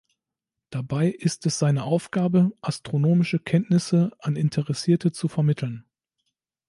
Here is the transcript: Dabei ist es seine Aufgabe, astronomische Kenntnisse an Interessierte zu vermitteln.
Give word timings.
Dabei 0.71 1.09
ist 1.09 1.45
es 1.45 1.59
seine 1.59 1.83
Aufgabe, 1.83 2.49
astronomische 2.61 3.37
Kenntnisse 3.37 4.11
an 4.17 4.35
Interessierte 4.35 5.11
zu 5.11 5.27
vermitteln. 5.27 5.85